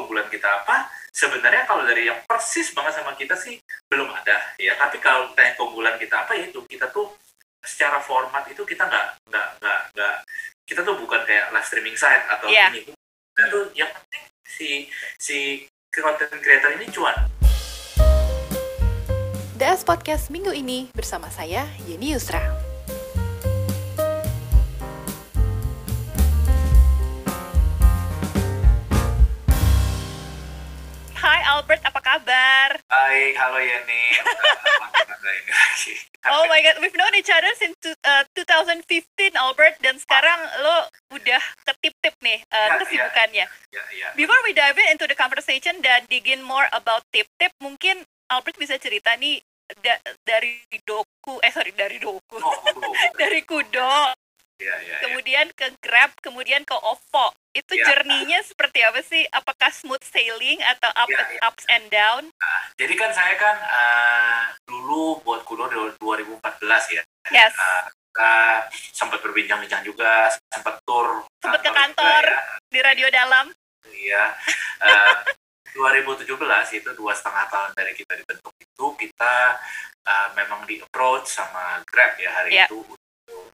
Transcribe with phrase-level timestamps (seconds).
[0.00, 3.60] keunggulan kita apa sebenarnya kalau dari yang persis banget sama kita sih
[3.92, 7.12] belum ada ya tapi kalau tanya keunggulan kita apa ya itu kita tuh
[7.60, 10.16] secara format itu kita nggak nggak nggak nggak
[10.64, 12.72] kita tuh bukan kayak live streaming site atau Iya.
[12.72, 12.96] ini
[13.36, 14.68] kita tuh yang penting si
[15.20, 17.12] si content creator ini cuan
[19.60, 22.40] DS Podcast minggu ini bersama saya Yeni Yusra.
[31.50, 32.70] Albert, apa kabar?
[32.86, 34.04] baik halo Yeni
[36.30, 38.86] Oh my god, we've known each other since uh, 2015
[39.34, 42.78] Albert dan sekarang lo udah ketip-tip nih uh, Ya, ya.
[42.78, 43.46] kesibukannya.
[43.72, 47.50] ya ya Before we dive in into the conversation dan dig in more about tip-tip,
[47.58, 49.40] mungkin Albert bisa cerita nih
[49.80, 52.46] da- dari doku, eh sorry dari doku, oh,
[52.84, 54.12] oh, dari kudo,
[54.60, 54.96] ya ya ya.
[55.02, 57.32] kemudian ke Grab, kemudian ke OVO.
[57.52, 57.82] Itu Ya.
[57.84, 59.26] journey-nya seperti apa sih?
[59.28, 61.40] Apakah smooth sailing atau up, Ya, ya.
[61.44, 62.30] ups and down?
[62.76, 66.38] Jadi kan saya kan eh, dulu buat kudo di 2014
[66.88, 67.02] ya.
[67.28, 67.50] Yes.
[67.52, 68.32] Eh, kita
[68.90, 72.22] sempat berbincang-bincang juga, sempat tur Sempat ke juga kantor.
[72.24, 72.38] ya.
[72.64, 73.46] Di radio dalam.
[73.84, 74.24] Iya.
[74.80, 75.14] Eh,
[75.72, 76.26] 2017
[76.72, 79.34] itu dua setengah tahun dari kita dibentuk itu kita
[80.00, 82.66] eh, memang di approach sama Grab ya hari Iya.
[82.66, 82.78] itu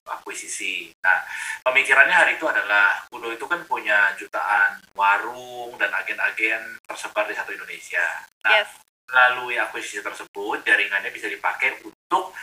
[0.06, 0.94] akuisisi.
[1.02, 1.18] Nah,
[1.66, 7.50] pemikirannya hari itu adalah Kudo itu kan punya jutaan warung dan agen-agen tersebar di satu
[7.52, 8.24] Indonesia.
[8.46, 8.70] Nah, Yes.
[9.06, 12.34] melalui akuisisi tersebut jaringannya bisa dipakai untuk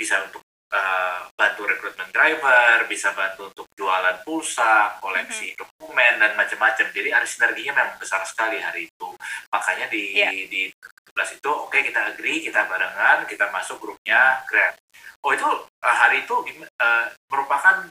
[0.00, 0.40] bisa untuk
[0.72, 6.88] uh, bantu rekrutmen driver, bisa bantu untuk jualan pulsa, koleksi dokumen dan macam-macam.
[6.88, 9.08] Jadi ada sinerginya memang besar sekali hari itu.
[9.52, 10.30] Makanya di Iya.
[10.48, 10.72] di
[11.12, 14.74] 17 itu oke kita agree, kita barengan, kita masuk grupnya Grab.
[15.20, 17.90] Oh itu uh, hari itu uh, merupakan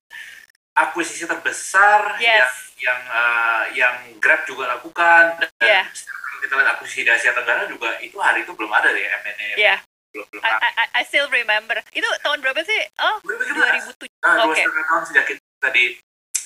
[0.73, 2.25] akuisisi terbesar Yes.
[2.31, 5.51] yang yang uh, yang Grab juga lakukan dan
[5.91, 9.79] kalau kita lihat akuisisi di Asia Tenggara juga itu hari itu belum ada deh M&A
[10.09, 11.77] belum belum I, I, I still remember.
[11.93, 12.81] Itu tahun berapa sih?
[12.97, 13.93] Oh, 2017.
[13.93, 14.09] 2007.
[14.25, 14.61] Nah, dua Oke.
[14.65, 15.85] setengah tahun sejak kita di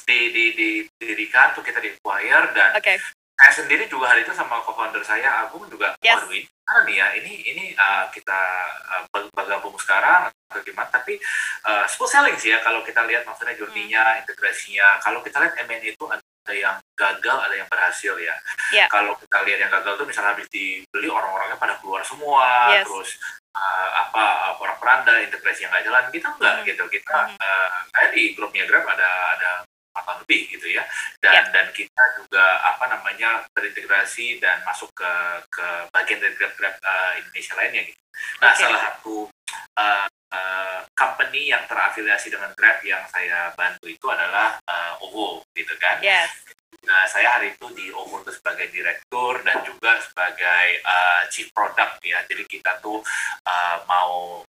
[0.03, 0.69] di di di
[0.99, 2.99] didirikan tuh kita di acquire dan Oke.
[3.33, 6.15] Saya sendiri juga hari itu sama co-founder saya Agung juga Yes.
[6.15, 8.39] waduh ini mana nih ya ini ini uh, kita
[8.87, 11.19] uh, ber- bergabung sekarang atau gimana tapi
[11.63, 14.19] uh, smooth selling sih ya kalau kita lihat maksudnya journey-nya Hmm.
[14.21, 18.35] integrasinya kalau kita lihat M&A itu ada yang gagal ada yang berhasil ya
[18.71, 18.85] Iya.
[18.87, 22.85] kalau kita lihat yang gagal tuh misalnya habis dibeli orang-orangnya pada keluar semua Yes.
[22.85, 23.17] terus
[23.51, 24.23] uh, apa
[24.55, 26.65] orang peranda integrasi yang nggak jalan kita enggak Hmm.
[26.69, 27.35] gitu kita Hmm.
[27.35, 29.51] uh, saya di grupnya Grab ada ada
[30.05, 30.83] tahun lebih gitu ya
[31.19, 35.11] dan dan kita juga apa namanya terintegrasi dan masuk ke
[35.49, 38.01] ke bagian dari Grab Grab uh, Indonesia lainnya gitu.
[38.43, 38.61] Nah Oke.
[38.61, 39.15] salah satu
[39.79, 45.73] uh, uh, company yang terafiliasi dengan Grab yang saya bantu itu adalah uh, OVO gitu
[45.77, 46.01] kan.
[46.01, 46.29] Yes.
[46.83, 52.03] Nah, saya hari itu di OVO itu sebagai direktur dan juga sebagai uh, chief product
[52.03, 52.19] ya.
[52.27, 52.99] Jadi kita tuh
[53.47, 54.43] uh, mau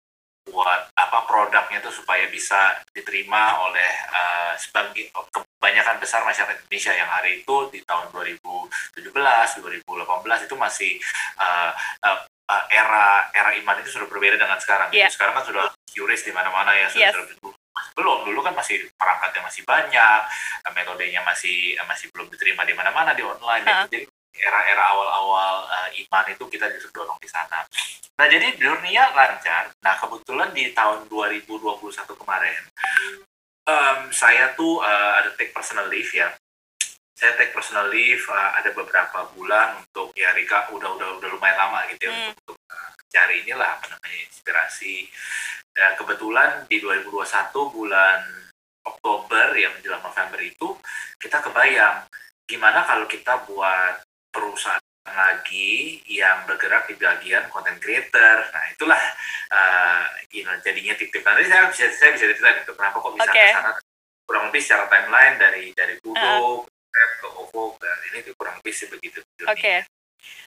[0.44, 2.57] buat apa produknya tuh supaya bisa
[2.90, 9.85] diterima oleh uh, sebagai kebanyakan besar masyarakat Indonesia yang hari itu di tahun 2017, 2018
[10.41, 10.91] itu masih
[11.38, 11.69] uh,
[12.01, 14.90] uh, uh, era era iman itu sudah berbeda dengan sekarang.
[14.90, 14.97] gitu.
[15.00, 15.09] Iya.
[15.09, 17.16] Sekarang kan sudah QRIS di mana-mana ya sudah Yes.
[17.16, 17.59] sudah-
[17.91, 20.19] belum dulu kan masih perangkatnya masih banyak
[20.72, 23.88] metodenya masih masih belum diterima di mana-mana di online Ha.
[23.88, 23.88] gitu.
[23.90, 24.00] jadi
[24.38, 27.63] era-era awal-awal eh, iman itu kita justru dorong di sana
[28.22, 29.74] nah jadi journey-nya lancar.
[29.82, 31.90] Nah kebetulan di tahun 2021
[32.22, 32.62] kemarin
[33.66, 36.30] em, saya tuh eh, ada take personal leave ya.
[37.18, 41.58] Saya take personal leave eh, ada beberapa bulan untuk ya Rika udah udah udah lumayan
[41.58, 42.30] lama gitu ya Hmm.
[42.38, 45.10] untuk, untuk eh, cari inilah apa namanya inspirasi.
[45.74, 48.20] Dan kebetulan di 2021 bulan
[48.86, 50.78] Oktober yang menjelang November itu
[51.18, 52.06] kita kebayang
[52.46, 58.45] gimana kalau kita buat perusahaan lagi yang bergerak di bagian content creator.
[58.53, 59.01] Nah itulah
[59.50, 61.25] uh, you know, jadinya tip-tip.
[61.25, 63.41] Nanti saya bisa saya bisa ceritain itu kenapa kok bisa Oke.
[63.41, 63.72] ke sana
[64.29, 68.73] kurang lebih secara timeline dari dari Kudo ke ke OVO dan ini tuh kurang lebih
[68.73, 69.19] sih begitu.
[69.50, 69.84] Oke.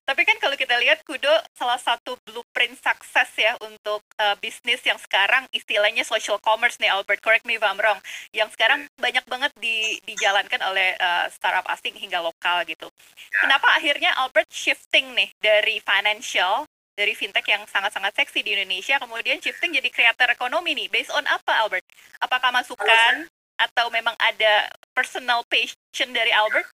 [0.04, 5.00] Tapi kan kalau kita lihat Kudo salah satu blueprint sukses ya untuk uh, bisnis yang
[5.00, 7.98] sekarang istilahnya social commerce nih Albert, correct me if I'm wrong.
[8.30, 12.86] Yang sekarang banyak banget di, dijalankan oleh uh, startup asing hingga lokal gitu.
[12.86, 13.48] Ya.
[13.48, 19.42] Kenapa akhirnya Albert shifting nih dari financial dari fintech yang sangat-sangat seksi di Indonesia kemudian
[19.42, 21.82] shifting jadi creator ekonomi nih based on apa Albert?
[22.22, 26.66] Apakah masukan atau memang ada personal passion dari Albert?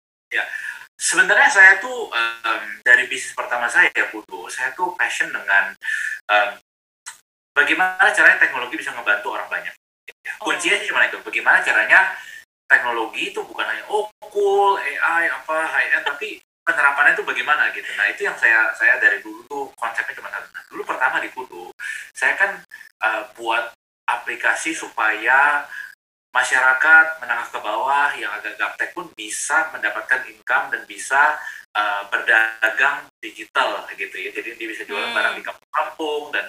[0.98, 5.72] Sebenarnya saya tuh em, dari bisnis pertama saya ya Pudo, saya tuh passion dengan
[6.28, 6.50] em,
[7.54, 9.74] bagaimana caranya teknologi bisa ngebantu orang banyak.
[10.24, 10.52] Ya, Oh.
[10.52, 12.16] Kuncinya sih cuma itu, bagaimana caranya
[12.68, 16.36] teknologi itu bukan hanya oh cool AI apa high end tapi
[16.68, 17.88] penerapannya itu bagaimana gitu.
[17.96, 20.48] Nah itu yang saya saya dari dulu tuh konsepnya cuma satu.
[20.52, 21.72] Nah, dulu pertama di Kudu,
[22.12, 22.60] saya kan
[23.00, 23.72] uh, buat
[24.04, 25.64] aplikasi supaya
[26.32, 31.40] masyarakat menengah ke bawah yang agak gaptek pun bisa mendapatkan income dan bisa
[31.72, 34.30] uh, berdagang digital gitu ya.
[34.32, 35.16] Jadi dia bisa jualan hmm.
[35.16, 36.46] barang di kampung-kampung dan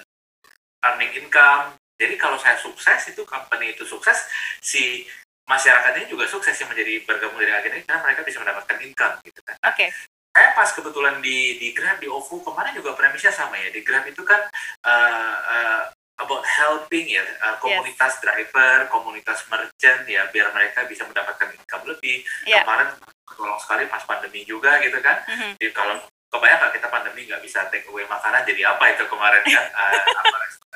[0.84, 1.76] earning income.
[2.00, 4.28] Jadi kalau saya sukses itu company itu sukses,
[4.64, 5.04] si
[5.50, 9.42] masyarakatnya juga sukses yang menjadi bergabung dari agen ini karena mereka bisa mendapatkan income gitu
[9.44, 9.58] kan.
[9.68, 9.76] Oke.
[9.76, 9.90] Okay.
[10.30, 14.08] Saya pas kebetulan di di Grab di OVO kemarin juga premisnya sama ya di Grab
[14.08, 14.40] itu kan
[14.88, 15.84] uh, uh,
[16.20, 18.22] about helping ya uh, komunitas yes.
[18.22, 22.24] driver, komunitas merchant ya biar mereka bisa mendapatkan income lebih.
[22.44, 22.68] Yeah.
[22.68, 22.92] Kemarin
[23.40, 25.24] tolong sekali pas pandemi juga gitu kan.
[25.26, 25.52] Mm-hmm.
[25.58, 25.96] Jadi kalau
[26.30, 29.98] kebayang nggak kita pandemi nggak bisa take away makanan jadi apa itu kemarin kan uh,
[30.22, 30.70] apa restoran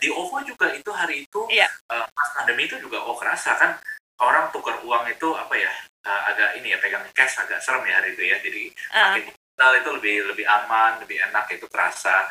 [0.00, 1.68] di OVO juga itu hari itu yeah.
[1.92, 2.00] Iya.
[2.00, 3.76] uh, pas pandemi itu juga oh kerasa kan
[4.24, 5.72] orang tukar uang itu apa ya
[6.08, 8.64] uh, agak ini ya pegang cash agak serem ya hari itu ya jadi
[8.96, 9.14] uh.
[9.20, 12.26] digital itu lebih lebih aman lebih enak itu terasa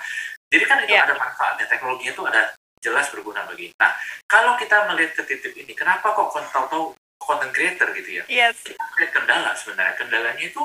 [0.49, 1.05] jadi kan itu yeah.
[1.05, 3.91] ada manfaatnya teknologi itu ada jelas berguna bagi nah
[4.25, 8.55] kalau kita melihat ke titik ini kenapa kok tahu-tahu content creator gitu ya yes.
[8.65, 10.61] kita melihat kendala sebenarnya kendalanya itu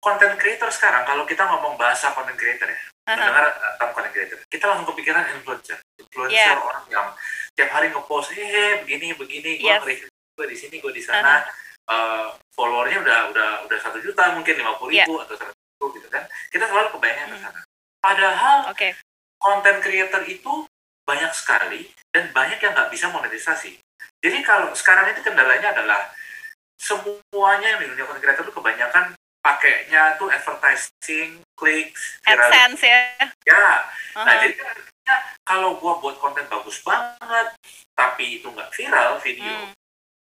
[0.00, 3.16] content creator sekarang kalau kita ngomong bahasa content creator ya uh-huh.
[3.18, 3.44] mendengar
[3.76, 6.56] term content creator kita langsung kepikiran influencer influencer yeah.
[6.56, 7.06] orang yang
[7.52, 10.08] tiap hari ngepost eh begini begini gue yes.
[10.08, 11.92] gue di sini gue di sana uh-huh.
[11.92, 12.26] uh,
[12.56, 15.24] followernya udah udah udah satu juta mungkin lima puluh ribu yeah.
[15.28, 17.34] atau seratus ribu gitu kan kita selalu kebayangnya hmm.
[17.36, 17.60] ke sana
[18.00, 18.96] padahal okay.
[19.40, 20.68] Content creator itu
[21.08, 23.80] banyak sekali dan banyak yang nggak bisa monetisasi
[24.20, 26.12] jadi kalau sekarang itu kendalanya adalah
[26.76, 29.04] semuanya yang di dunia content creator itu kebanyakan
[29.40, 33.00] pakainya tuh advertising, clicks, AdSense ya.
[33.48, 33.68] Ya.
[34.12, 34.24] Uh-huh.
[34.24, 37.48] Nah, jadi kan kalau gua buat konten bagus banget,
[37.96, 39.72] tapi itu nggak viral video, hmm.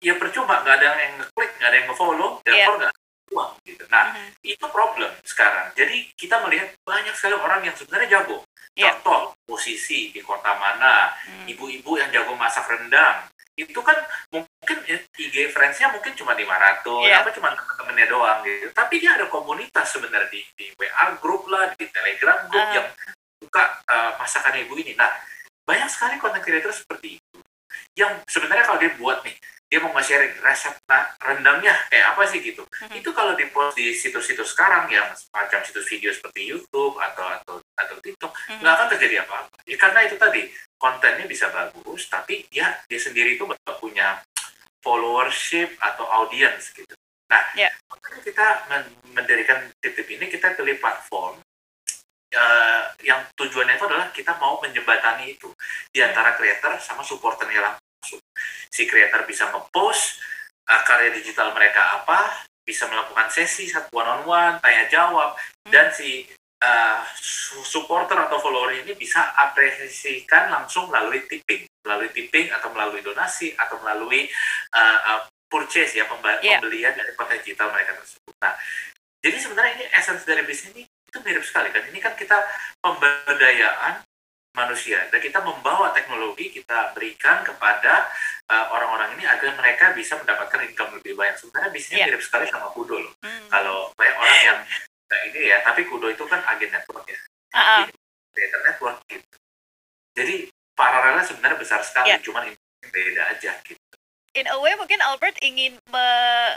[0.01, 2.69] ya percuma nggak ada yang ngeklik, nggak ada yang ngefollow, dan yeah.
[2.73, 2.93] nggak
[3.31, 3.85] uang gitu.
[3.87, 4.29] Nah, uh-huh.
[4.43, 5.71] itu problem sekarang.
[5.77, 8.43] Jadi kita melihat banyak sekali orang yang sebenarnya jago.
[8.73, 8.97] Yeah.
[8.99, 11.45] Contoh posisi di kota mana, hmm.
[11.45, 13.97] ibu-ibu yang jago masak rendang, itu kan
[14.33, 14.77] mungkin
[15.13, 17.21] IG friends-nya mungkin cuma 500 yeah.
[17.21, 21.69] apa cuma temen-temennya doang gitu tapi dia ada komunitas sebenarnya di, di WA grup lah
[21.77, 22.73] di Telegram grup uh.
[22.73, 22.87] yang
[23.37, 25.13] suka uh, masakan ibu ini nah
[25.69, 27.37] banyak sekali konten creator seperti itu
[27.93, 29.37] yang sebenarnya kalau dia buat nih
[29.73, 32.93] dia mau nge-sharing resep nah, rendangnya kayak apa sih gitu mm-hmm.
[32.93, 37.57] itu kalau di post di situs-situs sekarang yang macam situs video seperti YouTube atau atau
[37.57, 38.61] atau TikTok mm-hmm.
[38.61, 40.45] nggak akan terjadi apa-apa ya, karena itu tadi
[40.77, 44.21] kontennya bisa bagus tapi dia dia sendiri itu nggak punya
[44.85, 46.93] followership atau audience gitu
[47.25, 47.73] nah yeah.
[48.21, 48.69] kita
[49.17, 51.41] mendirikan titip ini kita pilih platform
[52.37, 55.49] uh, yang tujuannya itu adalah kita mau menjembatani itu
[55.89, 57.92] di antara creator sama supporternya langsung
[58.69, 60.19] si creator bisa ngepost
[60.67, 65.71] uh, karya digital mereka apa bisa melakukan sesi satu one on one tanya jawab hmm.
[65.71, 66.27] dan si
[66.63, 67.03] uh,
[67.67, 73.77] supporter atau follower ini bisa apresiasikan langsung melalui tipping, melalui tipping atau melalui donasi atau
[73.83, 74.31] melalui
[74.73, 75.19] uh, uh,
[75.51, 76.57] purchase ya yeah.
[76.57, 78.33] pembelian dari konten digital mereka tersebut.
[78.41, 78.55] Nah,
[79.21, 81.83] jadi sebenarnya ini essence dari bisnis ini itu mirip sekali kan.
[81.93, 82.41] Ini kan kita
[82.81, 84.01] pemberdayaan
[84.53, 88.05] manusia dan kita membawa teknologi kita berikan kepada
[88.69, 91.41] orang-orang uh, ini agar mereka bisa mendapatkan income lebih banyak.
[91.41, 92.07] Sebenarnya bisnisnya yeah.
[92.13, 93.13] mirip sekali sama Kudo loh.
[93.25, 93.49] Mm.
[93.49, 94.59] Kalau banyak orang yang
[95.13, 97.19] nah ini ya tapi Kudo itu kan agen network ya
[97.53, 97.85] uh-uh.
[98.33, 99.37] creator network gitu
[100.17, 100.35] jadi
[100.73, 102.21] paralelnya sebenarnya besar sekali yeah.
[102.25, 102.49] cuman
[102.89, 103.77] beda aja gitu
[104.33, 106.07] in a way mungkin Albert ingin me,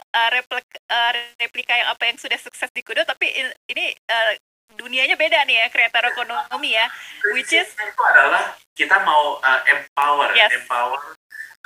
[0.00, 4.32] uh, replik, uh, replika yang apa yang sudah sukses di Kudo tapi in, ini uh,
[4.74, 6.86] dunianya beda nih ya kreator ekonomi ya
[7.32, 10.52] which is itu adalah kita mau uh, empower yes.
[10.52, 11.00] empower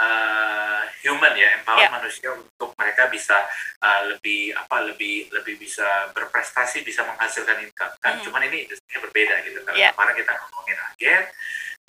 [0.00, 1.92] uh, human ya empower yeah.
[1.92, 3.36] manusia untuk mereka bisa
[3.82, 8.22] uh, lebih apa lebih lebih bisa berprestasi bisa menghasilkan income kan mm.
[8.24, 9.92] cuman ini industrinya berbeda gitu karena yeah.
[9.92, 11.24] kemarin kita ngomongin agen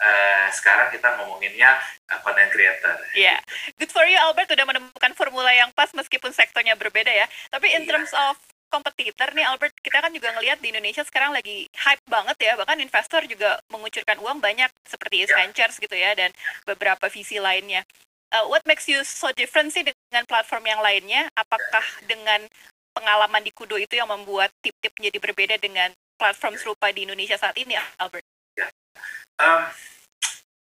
[0.02, 1.78] Uh, sekarang kita ngomonginnya
[2.10, 2.98] uh, content creator.
[3.14, 3.40] Iya, yeah.
[3.78, 7.30] good for you Albert udah menemukan formula yang pas meskipun sektornya berbeda ya.
[7.54, 7.90] Tapi in yeah.
[7.94, 8.34] terms of
[8.72, 12.80] kompetitor nih Albert, kita kan juga ngelihat di Indonesia sekarang lagi hype banget ya, bahkan
[12.80, 15.44] investor juga mengucurkan uang banyak seperti East yeah.
[15.44, 16.32] Ventures gitu ya dan
[16.64, 17.84] beberapa visi lainnya
[18.32, 21.28] uh, what makes you so different sih dengan platform yang lainnya?
[21.36, 22.48] Apakah dengan
[22.96, 27.56] pengalaman di Kudo itu yang membuat tip-tip menjadi berbeda dengan platform serupa di Indonesia saat
[27.60, 28.26] ini, Albert?
[28.56, 28.68] Ya.
[29.40, 29.64] Um,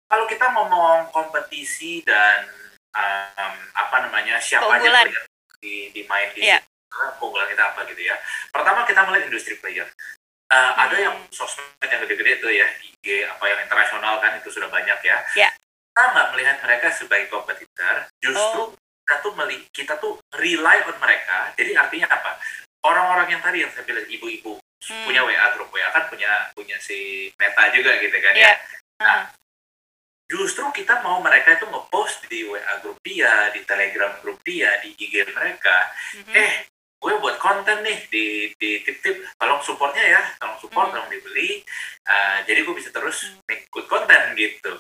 [0.06, 2.47] kalau kita ngomong kompetisi dan
[2.94, 5.25] um, apa namanya siapa aja player
[5.62, 6.62] di, di main di yeah.
[7.18, 8.16] Keunggulan kita apa gitu ya.
[8.52, 9.88] Pertama kita melihat industri player.
[10.52, 10.82] Uh, hmm.
[10.84, 14.99] Ada yang sosmed yang gede-gede itu ya, IG apa yang internasional kan itu sudah banyak
[15.00, 15.18] ya.
[15.37, 15.52] Yeah
[15.92, 18.72] kita nggak melihat mereka sebagai kompetitor, justru oh.
[19.04, 22.40] kita tuh meli kita tuh rely on mereka jadi artinya apa
[22.88, 25.06] orang-orang yang tadi yang saya bilang ibu-ibu Hmm.
[25.06, 28.50] punya WA grup WA kan punya punya si Meta juga gitu kan Iya.
[28.50, 28.52] ya
[28.99, 29.25] Uh-huh.
[30.26, 34.90] justru kita mau mereka itu ngepost di WA grup dia di Telegram grup dia di
[34.99, 35.87] IG mereka
[36.18, 36.34] Mhm.
[36.34, 36.52] eh
[37.02, 40.94] gue buat konten nih di di tip-tip tolong supportnya ya tolong support Hmm.
[40.97, 41.66] tolong dibeli
[42.02, 43.38] Uh, jadi gue bisa terus Hmm.
[43.47, 44.75] make good konten gitu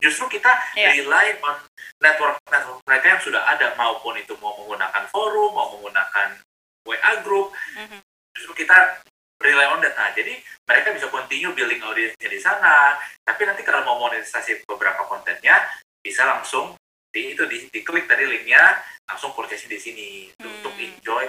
[0.00, 1.04] justru kita Iya.
[1.04, 1.60] rely on
[2.00, 6.40] network network mereka yang sudah ada maupun itu mau menggunakan forum mau menggunakan
[6.88, 8.00] WA group Mhm.
[8.32, 9.04] justru kita
[9.38, 10.32] rely on nah jadi
[10.64, 15.60] mereka bisa continue building audiensnya di sana tapi nanti kalau mau monetisasi beberapa kontennya
[16.00, 16.72] bisa langsung
[17.12, 20.08] di itu di, diklik tadi linknya langsung purchase di sini
[20.40, 20.48] Hmm.
[20.48, 20.71] untuk enjoy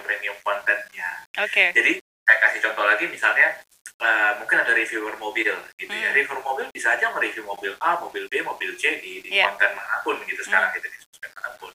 [0.04, 1.72] premium kontennya Oke.
[1.72, 3.48] jadi saya kasih contoh lagi misalnya
[3.96, 6.10] eh, mungkin ada reviewer mobil gitu ya.
[6.10, 6.16] Hmm.
[6.16, 9.48] reviewer mobil bisa aja nge-review mobil A mobil B mobil C di, di Iya.
[9.50, 11.72] konten mana pun gitu sekarang gitu di sosmed mana pun.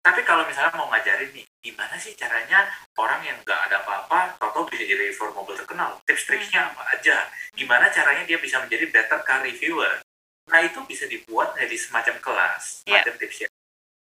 [0.00, 2.64] Tapi kalau misalnya mau ngajarin nih gimana sih caranya
[2.96, 6.00] orang yang nggak ada apa-apa tau bisa jadi reviewer mobil terkenal?
[6.02, 7.28] Tips triknya apa aja?
[7.52, 10.00] Gimana caranya dia bisa menjadi better car reviewer?
[10.48, 13.04] Nah itu bisa dibuat jadi semacam kelas Iya.
[13.04, 13.48] semacam tips ya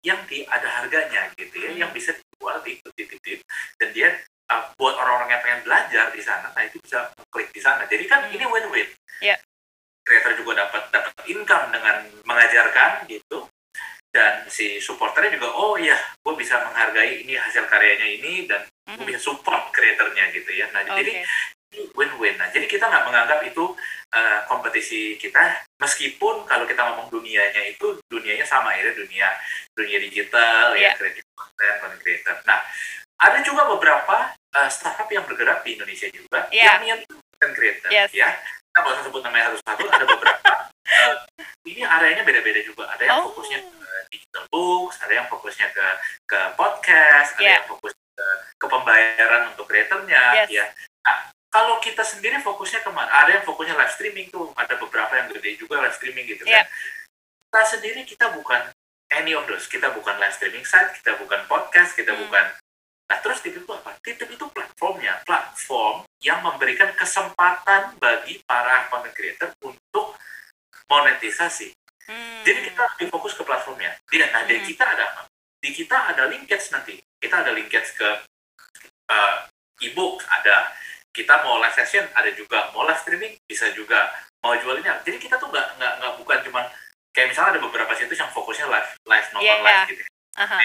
[0.02, 1.80] yang di ada harganya gitu ya Hmm.
[1.80, 3.40] yang bisa dijual di di tip
[3.76, 4.16] dan dia
[4.48, 8.04] uh, buat orang-orang yang pengen belajar di sana nah itu bisa klik di sana jadi
[8.06, 8.36] kan Hmm.
[8.36, 8.88] ini win-win
[9.20, 9.36] Iya.
[10.02, 13.46] creator juga dapat dapat income dengan mengajarkan gitu
[14.10, 18.98] dan si supporternya juga oh iya gue bisa menghargai ini hasil karyanya ini dan gue
[18.98, 19.06] Mhm.
[19.06, 20.96] bisa support kreatornya gitu ya nah Oke.
[20.98, 21.12] jadi
[21.94, 23.76] win-win nah jadi kita nggak menganggap itu
[24.10, 25.40] uh, kompetisi kita
[25.78, 29.28] meskipun kalau kita ngomong dunianya itu dunianya sama ya dunia
[29.74, 30.92] dunia digital Iya.
[30.94, 32.60] ya creative content content creator nah
[33.20, 34.18] ada juga beberapa
[34.56, 36.64] uh, startup yang bergerak di Indonesia juga Iya.
[36.64, 38.10] yang menyentuh content creator Yes.
[38.12, 41.16] ya kita nggak usah sebut namanya satu-satu ada beberapa uh,
[41.70, 43.34] ini areanya beda-beda juga ada yang Oh.
[43.34, 43.78] fokusnya ke
[44.10, 45.86] digital books ada yang fokusnya ke
[46.26, 47.56] ke podcast ada Iya.
[47.62, 48.26] yang fokus ke,
[48.58, 50.50] ke pembayaran untuk creatornya Yes.
[50.50, 50.66] ya
[51.04, 51.18] nah,
[51.50, 55.28] kalau kita sendiri fokusnya ke mana ada yang fokusnya live streaming tuh ada beberapa yang
[55.34, 56.64] gede juga live streaming gitu Iya.
[56.64, 56.66] kan
[57.50, 58.62] kita sendiri kita bukan
[59.10, 62.26] any of those kita bukan live streaming site kita bukan podcast kita Hmm.
[62.26, 62.46] bukan
[63.10, 69.14] nah terus titip itu apa titip itu platformnya platform yang memberikan kesempatan bagi para content
[69.14, 70.14] creator untuk
[70.88, 71.74] monetisasi
[72.06, 72.42] Hmm.
[72.42, 73.94] jadi kita lebih fokus ke platformnya.
[74.10, 74.66] Dia, nah di Hmm.
[74.66, 75.22] kita ada apa?
[75.62, 76.98] Di kita ada linkage nanti.
[77.22, 78.10] Kita ada linkage ke
[79.14, 79.36] uh,
[79.78, 80.74] ebook ada.
[81.10, 82.70] Kita mau live session ada juga.
[82.72, 84.10] Mau live streaming bisa juga.
[84.46, 85.02] Mau jualinnya.
[85.04, 86.66] Jadi kita tuh nggak nggak nggak bukan cuman
[87.12, 89.90] kayak misalnya ada beberapa situs yang fokusnya live live nonton Iya, live iya.
[89.90, 90.04] gitu.
[90.40, 90.60] Aha.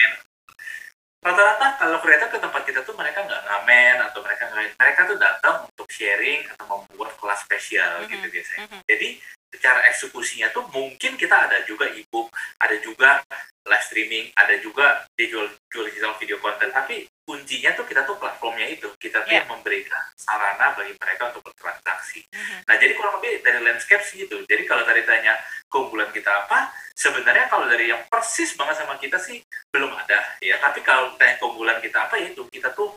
[1.25, 5.17] Rata-rata kalau kreator ke tempat kita tuh mereka nggak ngamen atau mereka nggak mereka tuh
[5.17, 8.13] datang untuk sharing atau membuat kelas spesial Mhm.
[8.13, 8.67] gitu biasanya.
[8.69, 8.81] Mhm.
[8.85, 9.09] Jadi
[9.49, 12.29] secara eksekusinya tuh mungkin kita ada juga ebook,
[12.61, 13.25] ada juga
[13.65, 15.49] live streaming, ada juga jual
[15.89, 16.69] digital video content.
[16.69, 19.49] Tapi kuncinya tuh kita tuh platformnya itu kita tuh Yeah.
[19.49, 22.21] yang memberikan sarana bagi mereka untuk bertransaksi.
[22.29, 22.64] Mhm.
[22.64, 24.45] Nah jadi kurang lebih dari landscape sih gitu.
[24.45, 25.33] Jadi kalau tadi tanya
[25.67, 29.41] keunggulan kita apa, sebenarnya kalau dari yang persis banget sama kita sih
[29.73, 30.61] belum ada ya.
[30.61, 32.93] Tapi kalau tanya keunggulan kita apa ya itu kita tuh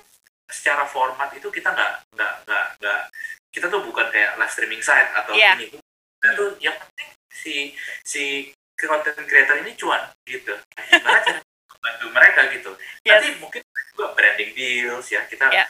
[0.48, 3.02] secara format itu kita nggak nggak nggak nggak
[3.52, 5.56] kita tuh bukan kayak live streaming site atau Iya.
[5.56, 5.72] ini.
[6.20, 7.54] Kita tuh yang penting si
[8.04, 8.24] si
[8.78, 10.54] content creator ini cuan gitu.
[10.54, 11.40] Nah, gimana cara
[11.84, 12.72] bantu mereka gitu.
[13.02, 13.24] Yes.
[13.24, 13.62] Nanti mungkin
[13.96, 15.66] juga branding deals ya kita Ya.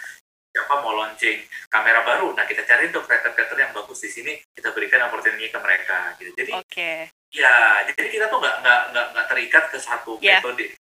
[0.58, 4.74] Siapa mau launching kamera baru, nah kita cari untuk creator-creator yang bagus di sini, kita
[4.74, 6.34] berikan opportunity ke mereka gitu.
[6.34, 7.14] Jadi Oke.
[7.30, 10.42] ya, jadi kita tuh nggak nggak nggak nggak terikat ke satu Ya.
[10.42, 10.74] metode.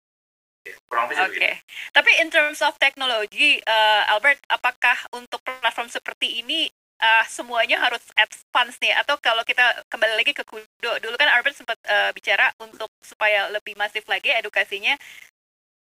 [0.89, 1.37] Kurang lebih Oke.
[1.37, 1.47] itu.
[1.93, 6.67] Tapi in terms of teknologi, eh, Albert, apakah untuk platform seperti ini
[6.97, 8.97] eh, semuanya harus advance nih?
[8.97, 13.47] Atau kalau kita kembali lagi ke Kudo, dulu kan Albert sempat eh, bicara untuk supaya
[13.53, 14.97] lebih masif lagi edukasinya,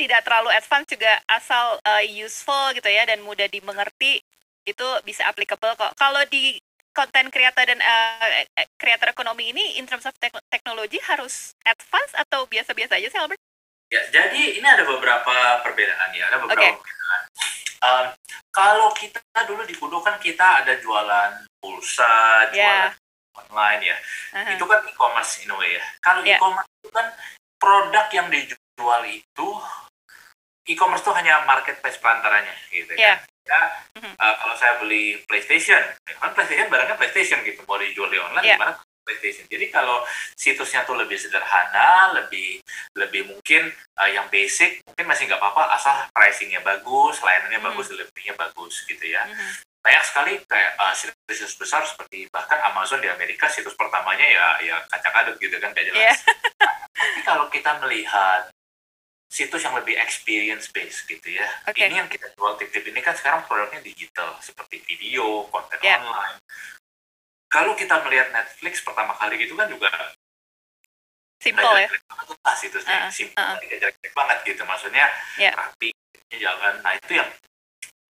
[0.03, 4.19] tidak terlalu advance juga asal eh, useful gitu ya dan mudah dimengerti
[4.67, 5.95] itu bisa applicable kok.
[5.95, 6.59] Kalau di
[6.91, 12.13] konten creator dan eh, eh, creator ekonomi ini in terms of tek- teknologi harus advance
[12.13, 13.39] atau biasa-biasa aja sih Albert?
[13.91, 16.81] Ya, jadi ini ada beberapa perbedaan ya, ada beberapa Oke.
[16.81, 17.21] perbedaan.
[17.83, 18.05] Um,
[18.49, 22.95] kalau kita dulu di Kudo kan kita ada jualan pulsa, jualan Ya.
[23.33, 23.97] online ya.
[24.39, 24.55] Aha.
[24.55, 25.85] Itu kan e-commerce in a way ya.
[25.99, 26.39] Kalau Ya.
[26.39, 27.07] e-commerce itu kan
[27.59, 29.47] produk yang dijual itu
[30.65, 33.19] e-commerce itu hanya marketplace perantaranya gitu Ya.
[33.19, 33.27] kan.
[33.43, 33.61] Ya,
[33.99, 34.15] Mhm.
[34.15, 38.47] uh, kalau saya beli PlayStation, ya kan PlayStation barangnya PlayStation gitu, mau dijual di online
[38.47, 38.55] Ya.
[38.55, 39.43] gimana PlayStation.
[39.51, 40.07] Jadi kalau
[40.39, 42.63] situsnya tuh lebih sederhana, lebih
[42.95, 43.67] lebih mungkin
[43.99, 47.67] uh, yang basic, mungkin masih nggak apa-apa asal pricingnya bagus, layanannya Mhm.
[47.67, 49.75] bagus, deliverynya bagus gitu ya Mhm.
[49.83, 54.75] banyak sekali kayak uh, situs besar seperti bahkan Amazon di Amerika situs pertamanya ya ya
[54.87, 55.99] kacak aduk gitu kan gak jelas.
[55.99, 56.15] Iya.
[56.95, 58.47] Tapi kalau kita melihat
[59.33, 61.49] situs yang lebih experience based gitu ya.
[61.65, 61.89] Okay.
[61.89, 66.05] Ini yang kita jual tip-tip ini kan sekarang produknya digital seperti video, konten Yeah.
[66.05, 66.37] online.
[67.49, 69.89] Kalau kita melihat Netflix pertama kali gitu kan juga
[71.41, 71.89] Simple ya.
[71.89, 73.57] banget situsnya, Uh-uh, simple,
[74.15, 74.61] banget gitu.
[74.63, 75.09] Maksudnya
[75.41, 75.57] Yeah.
[75.57, 75.89] rapi,
[76.29, 76.85] jalan.
[76.85, 77.29] Nah itu yang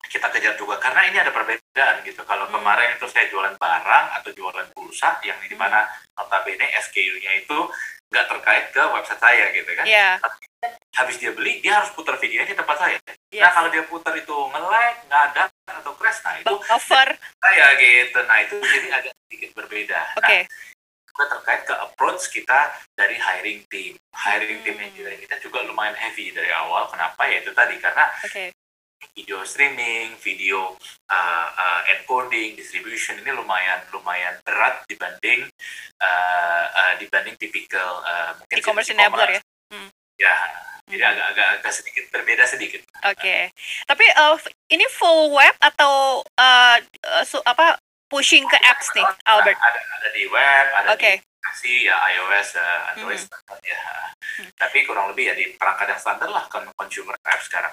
[0.02, 2.20] kita kejar juga karena ini ada perbedaan gitu.
[2.22, 2.58] Kalau Hmm.
[2.58, 5.62] kemarin itu saya jualan barang atau jualan pulsa yang di Hmm.
[5.62, 7.58] mana notabene SKU-nya itu
[8.12, 9.86] nggak terkait ke website saya gitu kan.
[9.86, 10.20] Iya.
[10.92, 12.98] Habis dia beli, dia harus putar videonya di tempat saya.
[13.32, 13.40] Yes.
[13.40, 15.42] Nah kalau dia putar itu nge-lag, nggak ada
[15.72, 17.08] atau crash, nah itu Over.
[17.40, 18.18] saya gitu.
[18.22, 20.00] Nah itu jadi agak sedikit berbeda.
[20.20, 20.38] Oke.
[20.38, 20.46] Nah,
[21.08, 22.60] juga terkait ke approach kita
[22.92, 23.96] dari hiring team.
[24.12, 24.86] Hiring team Hmm.
[24.86, 26.86] engineering kita juga lumayan heavy dari awal.
[26.86, 27.24] Kenapa?
[27.24, 28.52] Ya itu tadi karena Oke.
[29.10, 30.78] Video streaming, video
[31.10, 35.50] uh, uh, encoding, distribution ini lumayan lumayan berat dibanding
[35.98, 39.40] uh, uh, dibanding typical uh, mungkin E-commerce enabler ya.
[40.20, 40.36] Ya,
[40.86, 41.12] jadi Hmm.
[41.14, 42.82] agak agak agak sedikit berbeda sedikit.
[43.06, 43.50] Oke.
[43.88, 44.36] Tapi uh,
[44.68, 49.56] ini full web atau uh, uh, su- apa pushing ke apps nih, Albert?
[49.56, 51.16] Ada ada di web, ada Oke.
[51.16, 53.24] di aplikasi ya iOS, uh, Android Hmm.
[53.24, 53.82] standar ya.
[54.36, 54.50] Hmm.
[54.58, 57.72] Tapi kurang lebih ya di perangkat yang standar lah kan consumer app sekarang.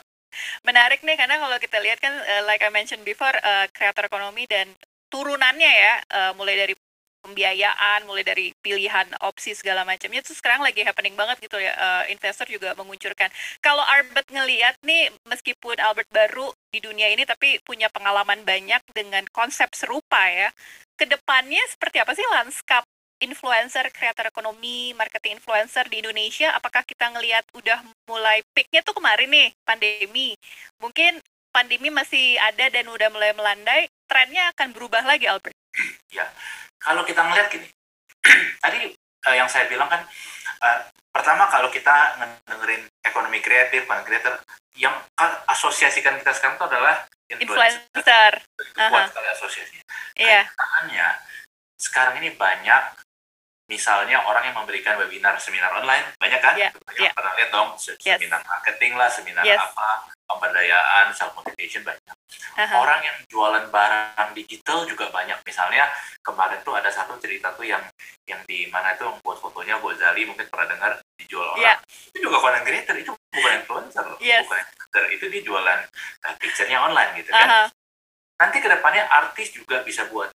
[0.64, 4.46] Menarik nih karena kalau kita lihat kan uh, like I mentioned before uh, kreator ekonomi
[4.46, 4.72] dan
[5.10, 6.74] turunannya ya uh, mulai dari
[7.20, 11.76] pembiayaan, mulai dari pilihan opsi segala macamnya itu sekarang lagi happening banget gitu ya.
[11.76, 13.28] Uh, investor juga menguncurkan.
[13.60, 19.28] Kalau Albert ngelihat nih meskipun Albert baru di dunia ini tapi punya pengalaman banyak dengan
[19.36, 20.50] konsep serupa ya.
[20.96, 22.84] Ke depannya seperti apa sih lanskap
[23.20, 29.28] influencer, kreator ekonomi, marketing influencer di Indonesia, apakah kita ngelihat udah mulai peaknya tuh kemarin
[29.28, 30.36] nih, pandemi.
[30.80, 31.20] Mungkin
[31.52, 35.56] pandemi masih ada dan udah mulai melandai, trennya akan berubah lagi, Albert.
[36.80, 37.68] Kalau kita ngeliat gini,
[38.64, 40.08] tadi eh, yang saya bilang kan,
[40.64, 40.80] eh,
[41.12, 42.16] pertama kalau kita
[42.48, 44.40] dengerin ekonomi kreatif, konten creator,
[44.80, 46.96] yang ka- asosiasikan kita sekarang itu adalah
[47.28, 47.84] influencer.
[47.92, 48.32] Influencer.
[48.64, 49.10] Itu kuat Aha.
[49.12, 49.84] sekali asosiasinya.
[50.16, 51.08] Iya, Kenyataannya,
[51.76, 52.84] sekarang ini banyak,
[53.70, 56.58] misalnya orang yang memberikan webinar, seminar online, banyak kan?
[56.58, 57.12] Iya, Banyak iya.
[57.14, 58.18] pernah lihat dong, se- Yes.
[58.18, 59.62] seminar marketing lah, seminar Yes.
[59.62, 62.02] apa, pemberdayaan, self motivation banyak.
[62.56, 65.38] aha, Orang yang jualan barang digital juga banyak.
[65.44, 65.86] Misalnya
[66.20, 67.82] kemarin tuh ada satu cerita tuh yang
[68.26, 71.62] yang di mana itu yang buat fotonya Gozali mungkin pernah dengar dijual orang.
[71.62, 71.74] Iya.
[72.10, 74.06] Itu juga content creator, itu bukan influencer.
[74.20, 74.46] Yes.
[74.46, 75.80] Bukan influencer, itu dia jualan
[76.26, 77.46] uh, picture-nya online gitu kan.
[77.46, 77.64] aha,
[78.40, 80.30] Nanti ke depannya artis juga bisa buat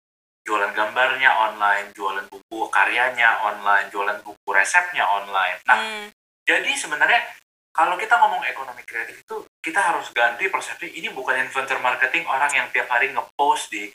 [0.43, 5.57] jualan gambarnya online, jualan buku karyanya online, jualan buku resepnya online.
[5.63, 6.07] Nah, hmm,
[6.43, 7.19] jadi sebenarnya
[7.71, 12.51] kalau kita ngomong ekonomi kreatif itu kita harus ganti persepsi ini bukan influencer marketing orang
[12.51, 13.89] yang tiap hari ngepost di.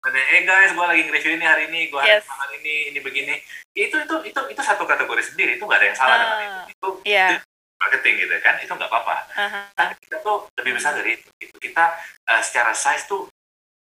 [0.00, 2.24] Mana, eh guys, gue lagi nge-review ini hari ini, gue Yes.
[2.24, 3.36] hari ini, ini begini.
[3.76, 6.64] Itu itu itu itu satu kategori sendiri, itu nggak ada yang salah dengan Ah.
[6.64, 6.72] itu.
[6.72, 7.36] Itu iya,
[7.76, 9.16] marketing gitu kan, itu nggak apa-apa.
[9.36, 11.28] aha, Tapi kita tuh lebih besar dari itu.
[11.36, 11.52] Gitu.
[11.60, 11.84] Kita
[12.32, 13.28] eh, secara size tuh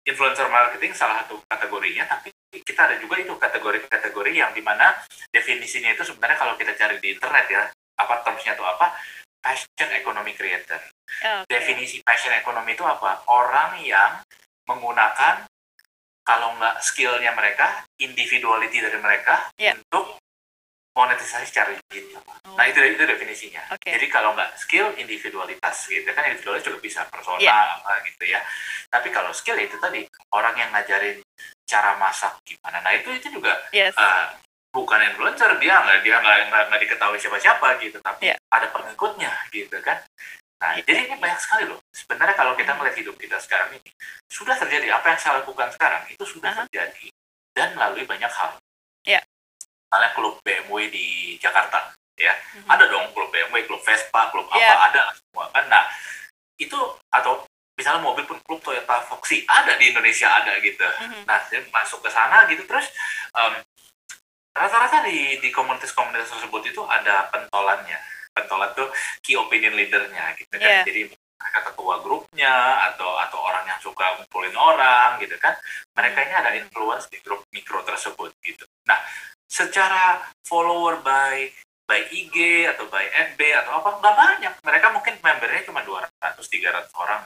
[0.09, 4.97] influencer marketing salah satu kategorinya, tapi kita ada juga itu kategori-kategori yang di mana
[5.29, 7.63] definisinya itu sebenarnya kalau kita cari di internet ya,
[8.01, 8.97] apa termsnya itu apa?
[9.39, 10.81] Passion economy creator.
[10.81, 13.23] oke, Definisi passion economy itu apa?
[13.29, 14.19] Orang yang
[14.67, 15.45] menggunakan
[16.25, 19.73] kalau nggak skillnya mereka, individuality dari mereka Iya.
[19.77, 20.17] untuk
[20.93, 22.21] monetisasi secara digital.
[22.25, 23.63] Oh, Nah itu itu definisinya.
[23.71, 23.87] Oke.
[23.89, 27.55] Jadi kalau nggak skill, individualitas gitu kan individualitas juga bisa persona Iya.
[27.79, 28.41] apa gitu ya.
[28.89, 31.21] Tapi kalau skill itu tadi orang yang ngajarin
[31.63, 32.81] cara masak gimana.
[32.81, 34.25] Nah itu itu juga yes, eh,
[34.69, 38.35] bukan influencer dia nggak dia nggak nggak diketahui siapa-siapa gitu, tapi Iya.
[38.49, 40.01] ada pengikutnya gitu kan.
[40.59, 40.83] Nah Iya.
[40.83, 41.79] jadi ini banyak sekali loh.
[41.95, 42.83] Sebenarnya kalau kita Hmm.
[42.83, 43.89] melihat hidup kita sekarang ini
[44.27, 46.65] sudah terjadi apa yang saya lakukan sekarang itu sudah Aha.
[46.67, 47.07] terjadi
[47.55, 48.59] dan melalui banyak hal.
[49.07, 49.21] Iya.
[49.89, 51.05] Misalnya klub BMW di
[51.41, 52.69] Jakarta ya Mhm.
[52.69, 54.69] ada dong klub BMW, klub Vespa, klub Iya.
[54.69, 55.65] apa ada semua kan.
[55.65, 55.81] Nah
[56.61, 56.77] itu
[57.09, 57.41] atau
[57.73, 60.85] misalnya mobil pun klub Toyota Foxy ada di Indonesia ada gitu.
[60.85, 61.25] Mhm.
[61.25, 62.85] Nah dia masuk ke sana gitu terus
[63.33, 63.65] em,
[64.53, 67.97] rata-rata di di komunitas-komunitas tersebut itu ada pentolannya.
[68.29, 68.93] Pentolan tuh
[69.25, 70.85] key opinion leadernya gitu kan.
[70.85, 72.53] Jadi mereka ketua grupnya
[72.93, 75.57] atau atau orang yang suka ngumpulin orang gitu kan.
[75.97, 78.67] Mereka ini ada influence di grup mikro tersebut gitu.
[78.85, 78.99] Nah,
[79.49, 81.49] secara follower by
[81.89, 83.01] by IG atau by
[83.33, 84.53] FB atau apa nggak banyak.
[84.61, 87.25] Mereka mungkin membernya cuma 200 300 orang.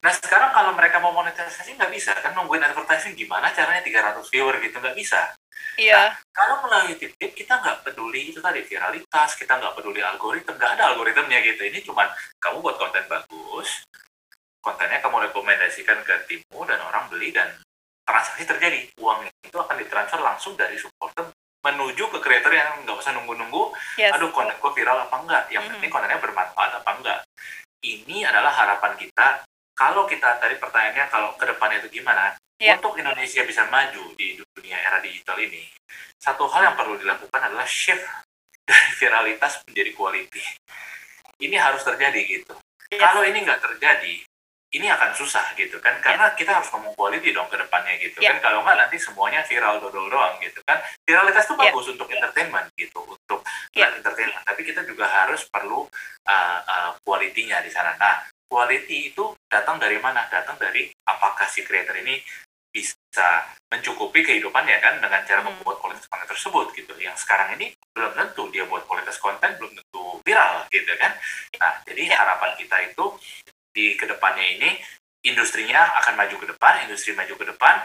[0.00, 4.56] Nah sekarang kalau mereka mau monetisasi nggak bisa kan nungguin advertising gimana caranya 300 viewer
[4.64, 5.36] gitu nggak bisa.
[5.80, 10.72] iya, Kalau melalui tip-tip kita nggak peduli itu tadi viralitas, kita nggak peduli algoritma, nggak
[10.78, 11.66] ada algoritmnya gitu.
[11.66, 12.06] Ini cuman
[12.38, 13.82] kamu buat konten bagus,
[14.62, 17.52] kontennya kamu rekomendasikan ke timmu dan orang beli dan
[18.06, 18.86] transaksi terjadi.
[19.02, 21.33] Uang itu akan ditransfer langsung dari supporter
[21.64, 24.12] menuju ke creator yang nggak usah nunggu-nunggu Yes.
[24.12, 25.70] aduh konten gue viral apa enggak yang Mhm.
[25.74, 27.18] penting kontennya bermanfaat apa enggak
[27.80, 32.78] ini adalah harapan kita kalau kita tadi pertanyaannya kalau ke depannya itu gimana Ya.
[32.78, 35.66] untuk Indonesia bisa maju di dunia era digital ini
[36.16, 38.04] satu hal yang perlu dilakukan adalah shift
[38.68, 40.40] dari viralitas menjadi quality
[41.40, 42.54] ini harus terjadi gitu
[42.92, 43.00] Yes.
[43.00, 44.20] kalau ini nggak terjadi
[44.74, 48.34] ini akan susah gitu kan karena kita harus ngomong quality dong ke depannya gitu Ya.
[48.34, 51.70] kan kalau nggak nanti semuanya viral dodol doang gitu kan viralitas itu Ya.
[51.70, 53.86] bagus untuk entertainment gitu untuk Ya.
[53.86, 55.86] bukan entertainment tapi kita juga harus perlu
[56.26, 61.62] uh, uh, quality-nya di sana nah quality itu datang dari mana datang dari apakah si
[61.62, 62.18] creator ini
[62.74, 65.54] bisa mencukupi kehidupannya kan dengan cara Hmm.
[65.54, 69.70] membuat kualitas konten tersebut gitu yang sekarang ini belum tentu dia buat kualitas konten belum
[69.78, 71.14] tentu viral gitu kan
[71.62, 72.18] nah jadi Ya.
[72.18, 73.04] harapan kita itu
[73.74, 74.70] di ke depannya ini
[75.26, 77.76] industrinya akan maju ke depan industri maju ke depan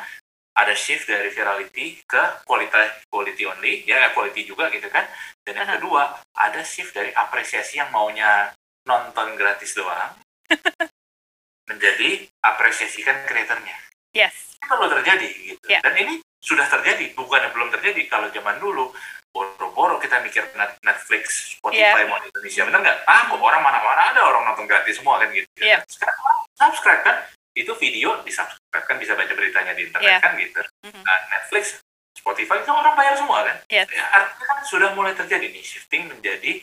[0.54, 5.08] ada shift dari virality ke kualitas quality only ya quality juga gitu kan
[5.44, 5.76] dan yang Aha.
[5.82, 6.04] kedua
[6.38, 8.54] ada shift dari apresiasi yang maunya
[8.86, 10.14] nonton gratis doang
[11.70, 13.76] menjadi apresiasikan kreatornya
[14.10, 14.58] Yes.
[14.58, 15.80] ini perlu terjadi gitu Ya.
[15.86, 18.90] dan ini sudah terjadi bukan yang belum terjadi kalau zaman dulu
[19.30, 22.10] boro-boro kita mikir Net- Netflix Spotify Ya.
[22.10, 22.62] mau di Indonesia.
[22.66, 22.98] Bener nggak?
[23.06, 25.48] Ah kok orang mana-mana ada orang nonton gratis semua kan gitu.
[25.60, 25.80] Ya.
[25.86, 26.18] sekarang
[26.58, 27.16] subscribe kan?
[27.54, 28.98] Itu video di subscribe kan?
[28.98, 30.20] Bisa baca beritanya di internet Ya.
[30.20, 30.60] kan gitu.
[30.84, 31.80] Nah, Netflix
[32.12, 33.58] Spotify itu orang bayar semua kan?
[33.72, 33.88] Yes.
[33.90, 36.60] ya, artinya kan sudah mulai terjadi nih shifting menjadi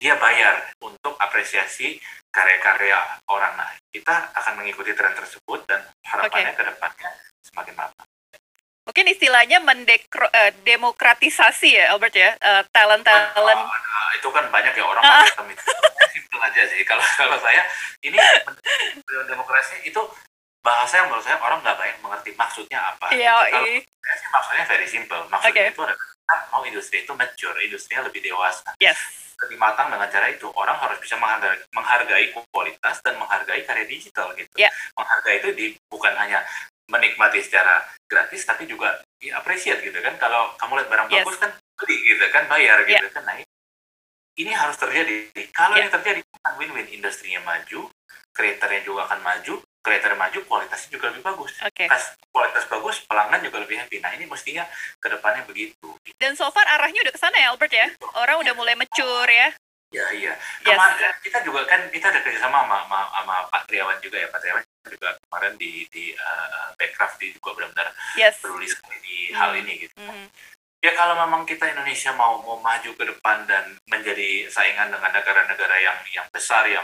[0.00, 2.00] dia bayar untuk apresiasi
[2.32, 2.96] karya-karya
[3.28, 3.54] orang.
[3.54, 7.10] Nah kita akan mengikuti tren tersebut dan harapannya ke depannya
[7.44, 8.08] semakin matang
[8.90, 13.62] Mungkin istilahnya mendemokratisasi ya Albert ya eh, talent-talent.
[13.62, 15.22] Nah, itu kan banyak ya orang Ah.
[15.30, 15.62] term itu.
[16.10, 16.82] Simpel aja sih.
[16.82, 17.62] Kalau kalau saya
[18.02, 18.18] ini
[19.30, 20.02] demokrasi itu
[20.58, 23.14] bahasa yang menurut saya orang nggak banyak mengerti maksudnya apa.
[23.14, 23.54] Iya, Gitu.
[23.54, 25.22] Kalau i- saya sih maksudnya very simple.
[25.30, 25.70] Maksudnya Oke.
[25.70, 28.98] itu adalah mau industri itu mature, industrinya lebih dewasa, yes.
[29.38, 30.50] lebih matang dengan cara itu.
[30.50, 34.50] Orang harus bisa menghargai, menghargai kualitas dan menghargai karya digital gitu.
[34.58, 34.74] Iya.
[34.98, 36.42] Menghargai itu di, bukan hanya
[36.90, 40.18] menikmati secara gratis tapi juga ya, appreciate gitu kan.
[40.18, 41.22] Kalau kamu lihat barang Yes.
[41.22, 42.98] bagus kan beli gitu kan, bayar Iya.
[43.00, 43.22] gitu kan.
[43.24, 43.36] Nah,
[44.36, 45.30] ini harus terjadi.
[45.54, 45.86] Kalau Iya.
[45.86, 46.88] ini terjadi, kan win-win.
[46.90, 47.88] Industrinya maju,
[48.34, 51.52] kreatornya juga akan maju, kreator maju, kualitasnya juga lebih bagus.
[51.62, 51.86] Oke.
[51.88, 53.98] Kas- Kualitas bagus, pelanggan juga lebih happy.
[53.98, 54.62] Nah, ini mestinya
[55.02, 55.98] ke depannya begitu.
[56.14, 57.90] Dan so far arahnya udah ke sana ya Albert ya.
[58.14, 59.50] Orang udah mulai mature ya.
[59.90, 60.38] Ya, iya.
[60.62, 60.78] Yes.
[60.78, 64.30] Kemarin kita juga kan, kita ada kerjasama sama, sama, sama Pak Triawan juga ya.
[64.30, 68.38] Pak Triawan juga kemarin di, di uh, Backcraft, dia juga benar-benar Yes.
[68.38, 69.36] peduli sekali di Hmm.
[69.36, 69.94] hal ini gitu.
[69.98, 70.26] Mhm.
[70.80, 75.76] Ya kalau memang kita Indonesia mau mau maju ke depan dan menjadi saingan dengan negara-negara
[75.76, 76.82] yang yang besar yang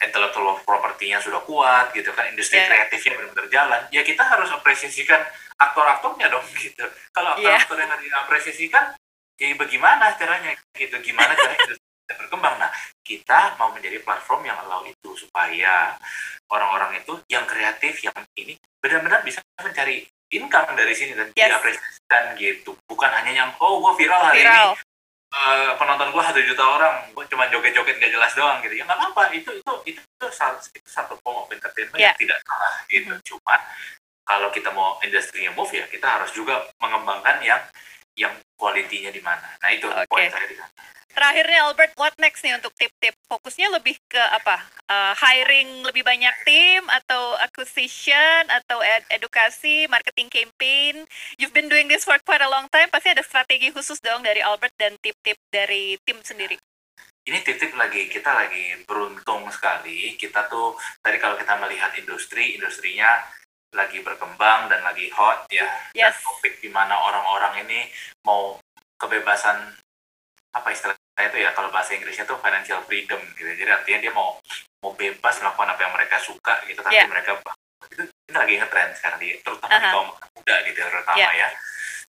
[0.00, 2.66] intellectual property-nya sudah kuat gitu kan industri Ya.
[2.66, 5.20] kreatifnya benar-benar jalan ya kita harus apresiasikan
[5.54, 7.60] aktor-aktornya dong gitu kalau Ya.
[7.60, 8.84] aktor-aktor yang nggak diapresiasikan
[9.36, 11.76] ya bagaimana caranya gitu gimana caranya
[12.10, 12.66] bisa berkembang nah
[13.06, 15.94] kita mau menjadi platform yang allow itu supaya
[16.50, 20.02] orang-orang itu yang kreatif yang ini benar-benar bisa mencari
[20.34, 21.54] income dari sini dan Yes.
[21.54, 24.74] diapresiasikan gitu bukan hanya yang oh gue viral hari ini Viral.
[25.30, 28.98] eh, penonton gue satu juta orang gue cuma joget-joget gak jelas doang gitu ya nggak
[29.14, 32.10] apa itu itu itu, itu, satu, itu satu form of entertainment Ya.
[32.10, 33.54] yang tidak salah gitu cuma
[34.26, 37.62] kalau kita mau industrinya move ya kita harus juga mengembangkan yang
[38.20, 40.04] yang kualitinya di mana nah itu Oke.
[40.04, 40.72] poin saya di sana
[41.10, 43.18] Terakhirnya Albert, what next nih untuk tip-tip?
[43.26, 44.62] Fokusnya lebih ke apa?
[44.86, 51.02] Uh, hiring lebih banyak tim atau acquisition atau ed- edukasi, marketing campaign?
[51.34, 52.94] You've been doing this for quite a long time.
[52.94, 56.54] Pasti ada strategi khusus dong dari Albert dan tip-tip dari tim sendiri.
[57.28, 63.20] ini tip-tip lagi kita lagi beruntung sekali kita tuh tadi kalau kita melihat industri industrinya
[63.70, 66.18] lagi berkembang dan lagi hot ya dan Yes.
[66.22, 67.86] topik di mana orang-orang ini
[68.26, 68.58] mau
[68.98, 69.78] kebebasan
[70.50, 70.98] apa istilahnya
[71.30, 74.42] itu ya kalau bahasa Inggrisnya tuh financial freedom gitu jadi artinya dia mau
[74.82, 77.06] mau bebas melakukan apa yang mereka suka gitu tapi Yeah.
[77.06, 77.38] mereka
[77.90, 79.92] itu ini lagi ngetrend sekarang di terutama di Aha.
[79.94, 81.32] kaum muda gitu terutama Yeah.
[81.32, 81.48] ya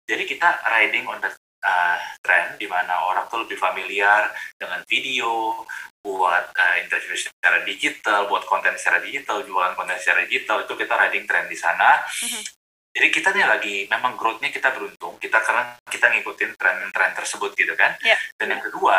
[0.08, 1.30] jadi kita riding on the
[1.62, 5.62] uh, trend di mana orang tuh lebih familiar dengan video
[6.00, 10.94] buat uh, interview secara digital buat konten secara digital jualan konten secara digital itu kita
[10.96, 12.42] riding trend di sana Mhm.
[12.90, 17.76] jadi kita nih lagi memang growth-nya kita beruntung kita karena kita ngikutin tren-tren tersebut gitu
[17.76, 18.16] kan Ya.
[18.40, 18.96] dan yang kedua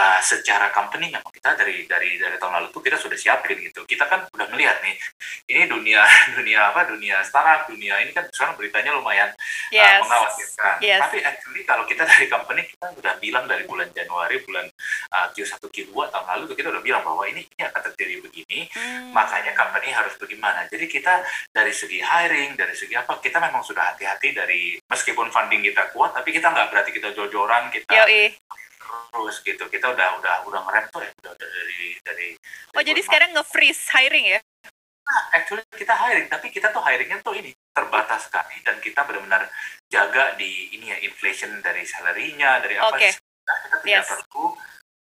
[0.00, 3.84] uh, secara company memang kita dari dari dari tahun lalu tuh kita sudah siapin gitu
[3.84, 4.96] kita kan udah melihat nih
[5.52, 6.00] ini dunia
[6.40, 9.38] dunia apa dunia startup dunia ini kan sekarang beritanya lumayan uh,
[9.70, 10.00] Yes.
[10.00, 11.00] mengkhawatirkan Yes.
[11.04, 14.64] tapi actually kalau kita dari company kita udah bilang dari bulan Januari bulan
[15.12, 18.58] uh, Q1 Q2 tahun lalu tuh kita udah bilang bahwa ini ini akan terjadi begini
[18.70, 19.10] Hmm.
[19.12, 20.64] makanya company harus bagaimana.
[20.70, 25.64] Jadi kita dari segi hiring, dari segi apa, kita memang sudah hati-hati dari meskipun funding
[25.64, 28.30] kita kuat, tapi tapi kita nggak berarti kita jor-joran kita Yoi.
[29.10, 32.28] Terus gitu kita udah udah udah ngerem tuh ya udah, udah dari dari
[32.70, 34.40] Oh, jadi sekarang nge-freeze hiring ya?
[35.02, 39.50] Nah, actually kita hiring tapi kita tuh hiringnya tuh ini terbatas sekali dan kita benar-benar
[39.86, 43.10] jaga di ini ya inflation dari salary-nya dari apa Oke.
[43.10, 44.08] Nah, kita tidak Yes.
[44.08, 44.44] perlu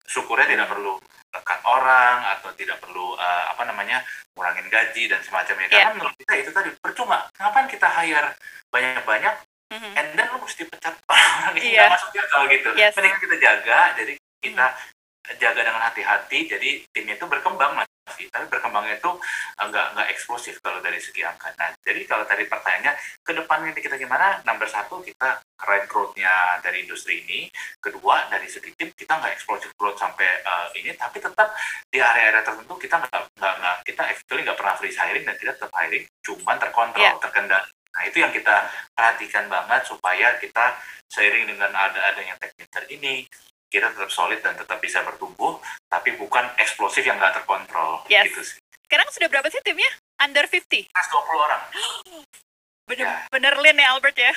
[0.05, 0.93] syukurnya tidak perlu
[1.31, 5.87] tekan orang atau tidak perlu eh, apa namanya ngurangin gaji dan semacamnya Yeah.
[5.87, 8.35] karena menurut kita itu tadi percuma ngapain kita hire
[8.67, 9.35] banyak-banyak
[9.71, 9.91] Mhm.
[9.95, 11.85] and then lu mesti pecat orang Iya.
[11.87, 12.93] nggak masuk akal gitu Yes.
[12.95, 14.67] mendingan kita jaga jadi kita
[15.37, 19.11] jaga dengan hati-hati jadi timnya itu berkembang masih tapi berkembangnya itu
[19.55, 23.71] eh, nggak nggak eksplosif kalau dari segi angka nah jadi kalau tadi pertanyaannya ke depannya
[23.71, 27.47] kita gimana number satu kita keren growth-nya dari industri ini
[27.77, 31.53] kedua dari segi tim kita nggak eksplosif growth sampai eh, ini tapi tetap
[31.87, 35.71] di area-area tertentu kita nggak nggak kita actually nggak pernah freeze hiring dan kita tetap
[35.71, 37.15] hiring cuman terkontrol Yeah.
[37.21, 38.55] terkendali nah itu yang kita
[38.95, 40.79] perhatikan banget supaya kita
[41.11, 43.27] seiring dengan ada adanya teknik ini
[43.71, 48.31] kita tetap solid dan tetap bisa bertumbuh tapi bukan eksplosif yang nggak terkontrol Yes.
[48.31, 48.59] gitu sih
[48.91, 49.87] Sekarang sudah berapa sih timnya?
[50.19, 50.91] Under 50?
[50.91, 51.61] Mas 20 orang
[52.91, 54.33] Bener, bener lean ya Albert ya?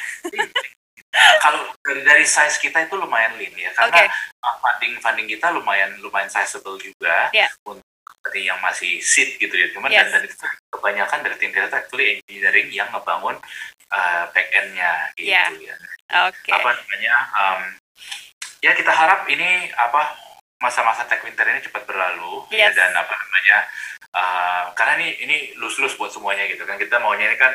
[1.43, 4.11] kalau dari, dari size kita itu lumayan lean ya karena
[4.43, 7.51] uh, funding funding kita lumayan lumayan sizable juga Yeah.
[7.67, 7.83] untuk
[8.25, 10.09] seperti yang masih seed gitu ya cuman Yes.
[10.09, 10.37] dan, dan itu
[10.73, 13.37] kebanyakan dari tim kita actually engineering yang ngebangun
[13.93, 15.53] uh, back end-nya gitu Yeah.
[15.53, 15.77] ya
[16.33, 16.49] Oke.
[16.49, 17.61] apa namanya um,
[18.65, 20.17] ya kita harap ini apa
[20.57, 22.81] masa-masa tech winter ini cepat berlalu ya Yes.
[22.81, 23.57] dan apa namanya
[24.17, 27.53] uh, karena ini ini lus-lus buat semuanya gitu kan kita maunya ini kan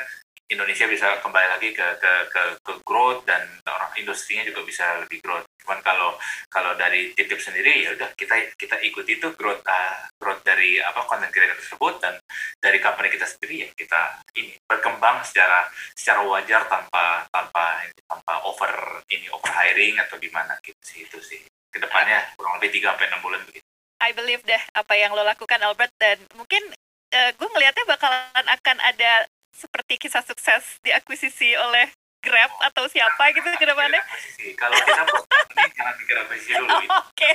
[0.50, 5.22] Indonesia bisa kembali lagi ke ke ke, ke growth dan orang industrinya juga bisa lebih
[5.22, 5.46] growth.
[5.62, 6.18] Cuman kalau
[6.50, 11.06] kalau dari titip sendiri ya udah kita kita ikuti itu growth uh, growth dari apa
[11.06, 12.18] content creator tersebut dan
[12.58, 19.06] dari company kita sendiri ya kita ini berkembang secara secara wajar tanpa tanpa tanpa over
[19.14, 23.06] ini over hiring atau gimana gitu sih itu sih ke depannya kurang lebih 3 sampai
[23.06, 23.66] enam bulan begitu.
[24.02, 26.74] I believe deh apa yang lo lakukan Albert dan mungkin
[27.14, 29.30] eh, gue ngelihatnya bakalan akan ada
[29.60, 34.04] seperti kisah sukses diakuisisi oleh Grab atau siapa gitu ke depannya.
[34.04, 34.52] Akuisisi.
[34.56, 35.24] Kalau kita buat
[35.56, 36.68] ini jangan mikir akuisisi dulu.
[36.84, 36.92] gitu.
[36.92, 37.32] Oke.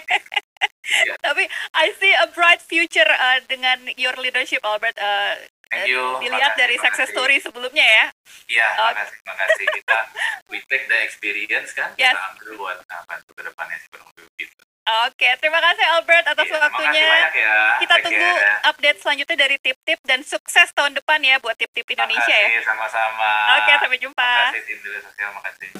[0.84, 1.14] Iya.
[1.20, 4.96] Tapi I see a bright future uh, dengan your leadership Albert.
[4.96, 5.40] Uh,
[5.72, 6.20] Thank you.
[6.20, 7.16] dilihat Makasih, dari success makasih.
[7.16, 8.06] story sebelumnya ya.
[8.46, 8.92] Iya, Oh.
[8.92, 9.66] makasih, makasih.
[9.72, 9.98] Kita
[10.46, 12.12] we take the experience kan, Yes.
[12.12, 14.62] kita ambil buat apa ke depannya sih kurang lebih gitu.
[14.84, 17.08] Oke, terima kasih Albert atas Iya, waktunya.
[17.32, 17.56] Ya.
[17.80, 18.60] Kita Take tunggu care.
[18.68, 22.52] update selanjutnya dari tip-tip dan sukses tahun depan ya buat tip-tip Indonesia ya.
[22.52, 23.30] Makasih, sama-sama.
[23.56, 24.32] Oke, sampai jumpa.
[24.52, 25.70] Makasih tim Sosial, makasih.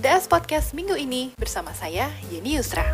[0.00, 2.88] Das Podcast minggu ini bersama saya Yeni Yusra.